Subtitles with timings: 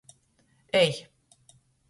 [0.81, 1.05] Ej!